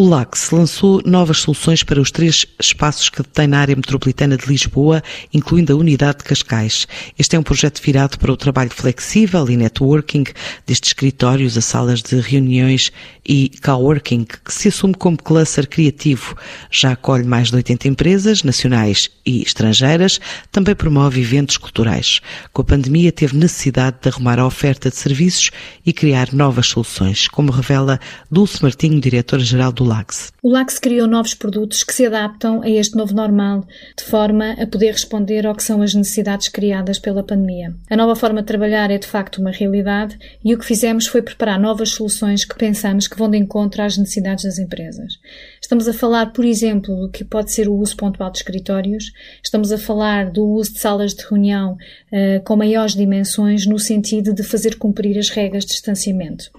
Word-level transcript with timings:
O 0.00 0.08
LAX 0.08 0.50
lançou 0.50 1.02
novas 1.04 1.40
soluções 1.40 1.82
para 1.82 2.00
os 2.00 2.10
três 2.10 2.46
espaços 2.58 3.10
que 3.10 3.20
detém 3.22 3.46
na 3.46 3.60
área 3.60 3.76
metropolitana 3.76 4.34
de 4.34 4.46
Lisboa, 4.46 5.02
incluindo 5.30 5.74
a 5.74 5.76
unidade 5.76 6.20
de 6.20 6.24
Cascais. 6.24 6.88
Este 7.18 7.36
é 7.36 7.38
um 7.38 7.42
projeto 7.42 7.82
virado 7.82 8.18
para 8.18 8.32
o 8.32 8.36
trabalho 8.36 8.70
flexível 8.70 9.46
e 9.50 9.58
networking 9.58 10.24
destes 10.66 10.88
escritórios 10.88 11.58
a 11.58 11.60
salas 11.60 12.00
de 12.00 12.18
reuniões 12.18 12.90
e 13.28 13.52
coworking, 13.62 14.24
que 14.24 14.54
se 14.54 14.68
assume 14.68 14.94
como 14.94 15.22
cluster 15.22 15.68
criativo. 15.68 16.34
Já 16.70 16.92
acolhe 16.92 17.24
mais 17.24 17.50
de 17.50 17.56
80 17.56 17.86
empresas, 17.86 18.42
nacionais 18.42 19.10
e 19.26 19.42
estrangeiras, 19.42 20.18
também 20.50 20.74
promove 20.74 21.20
eventos 21.20 21.58
culturais. 21.58 22.22
Com 22.54 22.62
a 22.62 22.64
pandemia 22.64 23.12
teve 23.12 23.36
necessidade 23.36 23.98
de 24.00 24.08
arrumar 24.08 24.38
a 24.38 24.46
oferta 24.46 24.88
de 24.88 24.96
serviços 24.96 25.50
e 25.84 25.92
criar 25.92 26.32
novas 26.32 26.68
soluções, 26.68 27.28
como 27.28 27.52
revela 27.52 28.00
Dulce 28.30 28.62
Martinho, 28.62 28.98
diretora-geral 28.98 29.70
do 29.72 29.89
LAX. 29.90 30.32
O 30.40 30.48
LAX 30.48 30.78
criou 30.78 31.08
novos 31.08 31.34
produtos 31.34 31.82
que 31.82 31.92
se 31.92 32.06
adaptam 32.06 32.62
a 32.62 32.70
este 32.70 32.96
novo 32.96 33.12
normal, 33.12 33.66
de 33.98 34.04
forma 34.04 34.52
a 34.52 34.64
poder 34.64 34.92
responder 34.92 35.44
ao 35.44 35.54
que 35.54 35.64
são 35.64 35.82
as 35.82 35.94
necessidades 35.94 36.48
criadas 36.48 37.00
pela 37.00 37.24
pandemia. 37.24 37.74
A 37.90 37.96
nova 37.96 38.14
forma 38.14 38.40
de 38.40 38.46
trabalhar 38.46 38.88
é 38.92 38.98
de 38.98 39.06
facto 39.06 39.38
uma 39.40 39.50
realidade 39.50 40.16
e 40.44 40.54
o 40.54 40.58
que 40.58 40.64
fizemos 40.64 41.08
foi 41.08 41.22
preparar 41.22 41.58
novas 41.58 41.90
soluções 41.90 42.44
que 42.44 42.54
pensamos 42.54 43.08
que 43.08 43.18
vão 43.18 43.28
de 43.28 43.36
encontro 43.36 43.82
às 43.82 43.98
necessidades 43.98 44.44
das 44.44 44.60
empresas. 44.60 45.14
Estamos 45.60 45.88
a 45.88 45.92
falar, 45.92 46.32
por 46.32 46.44
exemplo, 46.44 46.94
do 46.94 47.10
que 47.10 47.24
pode 47.24 47.50
ser 47.50 47.68
o 47.68 47.74
uso 47.74 47.96
pontual 47.96 48.30
de 48.30 48.38
escritórios, 48.38 49.12
estamos 49.42 49.72
a 49.72 49.78
falar 49.78 50.30
do 50.30 50.46
uso 50.46 50.74
de 50.74 50.78
salas 50.78 51.14
de 51.14 51.24
reunião 51.28 51.72
uh, 51.72 52.44
com 52.44 52.54
maiores 52.54 52.94
dimensões 52.94 53.66
no 53.66 53.78
sentido 53.78 54.32
de 54.32 54.44
fazer 54.44 54.76
cumprir 54.76 55.18
as 55.18 55.30
regras 55.30 55.64
de 55.64 55.72
distanciamento. 55.72 56.50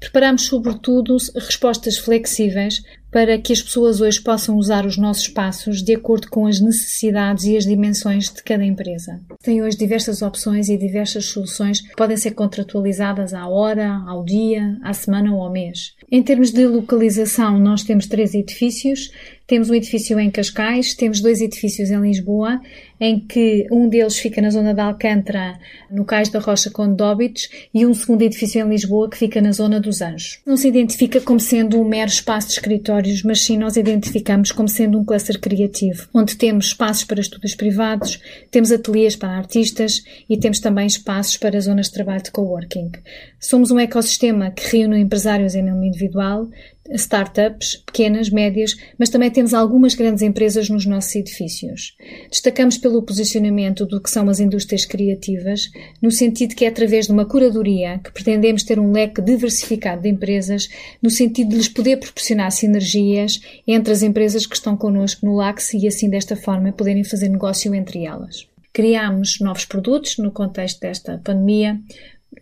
Preparamos, 0.00 0.46
sobretudo, 0.46 1.16
respostas 1.34 1.98
flexíveis 1.98 2.82
para 3.14 3.38
que 3.38 3.52
as 3.52 3.62
pessoas 3.62 4.00
hoje 4.00 4.20
possam 4.20 4.56
usar 4.56 4.84
os 4.84 4.98
nossos 4.98 5.22
espaços 5.22 5.80
de 5.80 5.94
acordo 5.94 6.28
com 6.28 6.48
as 6.48 6.60
necessidades 6.60 7.44
e 7.44 7.56
as 7.56 7.64
dimensões 7.64 8.28
de 8.28 8.42
cada 8.42 8.64
empresa. 8.64 9.20
Tem 9.40 9.62
hoje 9.62 9.76
diversas 9.76 10.20
opções 10.20 10.68
e 10.68 10.76
diversas 10.76 11.26
soluções 11.26 11.80
que 11.80 11.94
podem 11.94 12.16
ser 12.16 12.32
contratualizadas 12.32 13.32
à 13.32 13.46
hora, 13.46 14.02
ao 14.08 14.24
dia, 14.24 14.76
à 14.82 14.92
semana 14.92 15.32
ou 15.32 15.40
ao 15.40 15.52
mês. 15.52 15.94
Em 16.10 16.24
termos 16.24 16.50
de 16.50 16.66
localização, 16.66 17.56
nós 17.60 17.84
temos 17.84 18.06
três 18.06 18.34
edifícios. 18.34 19.12
Temos 19.46 19.68
um 19.68 19.74
edifício 19.74 20.18
em 20.18 20.30
Cascais, 20.30 20.94
temos 20.94 21.20
dois 21.20 21.42
edifícios 21.42 21.90
em 21.90 22.00
Lisboa, 22.00 22.60
em 22.98 23.20
que 23.20 23.66
um 23.70 23.88
deles 23.90 24.18
fica 24.18 24.40
na 24.40 24.48
zona 24.48 24.72
de 24.72 24.80
Alcântara, 24.80 25.58
no 25.90 26.04
Cais 26.04 26.30
da 26.30 26.38
Rocha 26.38 26.70
com 26.70 26.94
Dóbitos, 26.94 27.50
e 27.74 27.84
um 27.84 27.92
segundo 27.92 28.22
edifício 28.22 28.64
em 28.64 28.68
Lisboa 28.70 29.10
que 29.10 29.18
fica 29.18 29.42
na 29.42 29.52
zona 29.52 29.78
dos 29.78 30.00
Anjos. 30.00 30.40
Não 30.46 30.56
se 30.56 30.68
identifica 30.68 31.20
como 31.20 31.38
sendo 31.38 31.78
um 31.78 31.84
mero 31.86 32.10
espaço 32.10 32.48
de 32.48 32.54
escritórios, 32.54 33.22
mas 33.22 33.42
sim 33.42 33.58
nós 33.58 33.76
identificamos 33.76 34.50
como 34.50 34.68
sendo 34.68 34.98
um 34.98 35.04
cluster 35.04 35.38
criativo, 35.38 36.08
onde 36.14 36.36
temos 36.36 36.66
espaços 36.68 37.04
para 37.04 37.20
estudos 37.20 37.54
privados, 37.54 38.18
temos 38.50 38.72
ateliês 38.72 39.14
para 39.14 39.36
artistas 39.36 40.02
e 40.26 40.38
temos 40.38 40.58
também 40.58 40.86
espaços 40.86 41.36
para 41.36 41.60
zonas 41.60 41.88
de 41.88 41.92
trabalho 41.92 42.22
de 42.22 42.30
coworking. 42.30 42.92
Somos 43.38 43.70
um 43.70 43.78
ecossistema 43.78 44.50
que 44.50 44.78
reúne 44.78 45.00
empresários 45.00 45.54
em 45.54 45.62
nome 45.62 45.88
individual, 45.88 46.48
startups, 46.92 47.76
pequenas, 47.86 48.30
médias, 48.30 48.76
mas 48.98 49.08
também 49.08 49.30
temos 49.34 49.52
algumas 49.52 49.94
grandes 49.94 50.22
empresas 50.22 50.70
nos 50.70 50.86
nossos 50.86 51.14
edifícios. 51.16 51.94
Destacamos 52.30 52.78
pelo 52.78 53.02
posicionamento 53.02 53.84
do 53.84 54.00
que 54.00 54.08
são 54.08 54.28
as 54.30 54.40
indústrias 54.40 54.84
criativas, 54.84 55.70
no 56.00 56.10
sentido 56.10 56.54
que 56.54 56.64
é 56.64 56.68
através 56.68 57.06
de 57.06 57.12
uma 57.12 57.26
curadoria 57.26 58.00
que 58.02 58.12
pretendemos 58.12 58.62
ter 58.62 58.78
um 58.78 58.92
leque 58.92 59.20
diversificado 59.20 60.02
de 60.02 60.08
empresas, 60.08 60.68
no 61.02 61.10
sentido 61.10 61.50
de 61.50 61.56
lhes 61.56 61.68
poder 61.68 61.98
proporcionar 61.98 62.50
sinergias 62.52 63.40
entre 63.66 63.92
as 63.92 64.02
empresas 64.02 64.46
que 64.46 64.54
estão 64.54 64.76
connosco 64.76 65.26
no 65.26 65.34
LAX 65.34 65.74
e 65.74 65.86
assim 65.86 66.08
desta 66.08 66.36
forma 66.36 66.72
poderem 66.72 67.04
fazer 67.04 67.28
negócio 67.28 67.74
entre 67.74 68.06
elas. 68.06 68.46
Criámos 68.72 69.38
novos 69.40 69.64
produtos 69.64 70.16
no 70.18 70.32
contexto 70.32 70.80
desta 70.80 71.20
pandemia, 71.22 71.80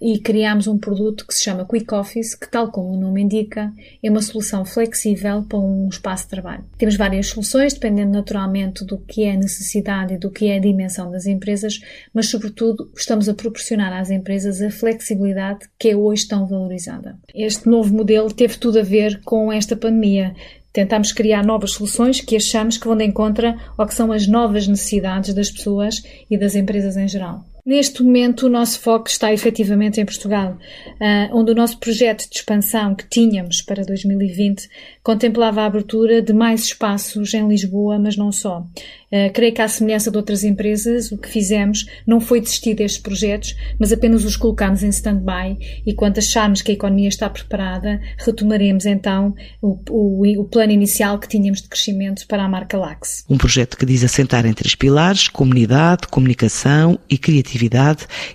e 0.00 0.18
criámos 0.18 0.66
um 0.66 0.78
produto 0.78 1.26
que 1.26 1.34
se 1.34 1.44
chama 1.44 1.66
Quick 1.66 1.94
Office, 1.94 2.34
que, 2.34 2.50
tal 2.50 2.70
como 2.70 2.92
o 2.92 3.00
nome 3.00 3.22
indica, 3.22 3.72
é 4.02 4.10
uma 4.10 4.22
solução 4.22 4.64
flexível 4.64 5.42
para 5.42 5.58
um 5.58 5.88
espaço 5.88 6.24
de 6.24 6.30
trabalho. 6.30 6.64
Temos 6.78 6.96
várias 6.96 7.28
soluções, 7.28 7.74
dependendo 7.74 8.12
naturalmente 8.12 8.84
do 8.84 8.98
que 8.98 9.24
é 9.24 9.32
a 9.32 9.36
necessidade 9.36 10.14
e 10.14 10.18
do 10.18 10.30
que 10.30 10.48
é 10.48 10.56
a 10.56 10.60
dimensão 10.60 11.10
das 11.10 11.26
empresas, 11.26 11.80
mas, 12.12 12.28
sobretudo, 12.28 12.90
estamos 12.96 13.28
a 13.28 13.34
proporcionar 13.34 13.92
às 13.92 14.10
empresas 14.10 14.60
a 14.62 14.70
flexibilidade 14.70 15.68
que 15.78 15.90
é 15.90 15.96
hoje 15.96 16.26
tão 16.26 16.46
valorizada. 16.46 17.18
Este 17.34 17.68
novo 17.68 17.94
modelo 17.94 18.32
teve 18.32 18.56
tudo 18.58 18.78
a 18.78 18.82
ver 18.82 19.20
com 19.24 19.52
esta 19.52 19.76
pandemia. 19.76 20.34
Tentamos 20.72 21.12
criar 21.12 21.44
novas 21.44 21.72
soluções 21.72 22.20
que 22.20 22.34
achamos 22.34 22.78
que 22.78 22.86
vão 22.86 22.96
de 22.96 23.04
encontro 23.04 23.54
ao 23.76 23.86
que 23.86 23.94
são 23.94 24.10
as 24.10 24.26
novas 24.26 24.66
necessidades 24.66 25.34
das 25.34 25.50
pessoas 25.50 26.02
e 26.30 26.38
das 26.38 26.54
empresas 26.54 26.96
em 26.96 27.06
geral. 27.06 27.44
Neste 27.64 28.02
momento, 28.02 28.46
o 28.46 28.48
nosso 28.48 28.80
foco 28.80 29.08
está 29.08 29.32
efetivamente 29.32 30.00
em 30.00 30.04
Portugal, 30.04 30.58
uh, 31.00 31.38
onde 31.38 31.52
o 31.52 31.54
nosso 31.54 31.78
projeto 31.78 32.28
de 32.28 32.34
expansão 32.34 32.92
que 32.92 33.08
tínhamos 33.08 33.62
para 33.62 33.84
2020 33.84 34.68
contemplava 35.00 35.62
a 35.62 35.66
abertura 35.66 36.20
de 36.20 36.32
mais 36.32 36.64
espaços 36.64 37.32
em 37.34 37.46
Lisboa, 37.46 38.00
mas 38.00 38.16
não 38.16 38.32
só. 38.32 38.66
Uh, 39.12 39.30
creio 39.32 39.54
que, 39.54 39.62
à 39.62 39.68
semelhança 39.68 40.10
de 40.10 40.16
outras 40.16 40.42
empresas, 40.42 41.12
o 41.12 41.18
que 41.18 41.28
fizemos 41.28 41.86
não 42.04 42.20
foi 42.20 42.40
desistir 42.40 42.74
destes 42.74 43.00
projetos, 43.00 43.54
mas 43.78 43.92
apenas 43.92 44.24
os 44.24 44.36
colocamos 44.36 44.82
em 44.82 44.88
stand-by 44.88 45.56
e, 45.86 45.94
quando 45.94 46.18
acharmos 46.18 46.62
que 46.62 46.72
a 46.72 46.74
economia 46.74 47.08
está 47.08 47.30
preparada, 47.30 48.00
retomaremos 48.18 48.86
então 48.86 49.36
o, 49.60 49.78
o, 49.88 50.40
o 50.40 50.44
plano 50.46 50.72
inicial 50.72 51.16
que 51.16 51.28
tínhamos 51.28 51.62
de 51.62 51.68
crescimento 51.68 52.26
para 52.26 52.42
a 52.42 52.48
marca 52.48 52.76
Lax. 52.76 53.24
Um 53.30 53.38
projeto 53.38 53.76
que 53.76 53.86
diz 53.86 54.02
assentar 54.02 54.44
em 54.46 54.52
três 54.52 54.74
pilares: 54.74 55.28
comunidade, 55.28 56.08
comunicação 56.08 56.98
e 57.08 57.16
criatividade, 57.16 57.51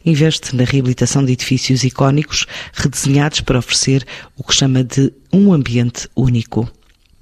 investe 0.05 0.55
na 0.55 0.63
reabilitação 0.63 1.23
de 1.23 1.33
edifícios 1.33 1.83
icónicos 1.83 2.45
redesenhados 2.73 3.41
para 3.41 3.59
oferecer 3.59 4.05
o 4.35 4.43
que 4.43 4.53
chama 4.53 4.83
de 4.83 5.11
um 5.31 5.53
ambiente 5.53 6.07
único. 6.15 6.69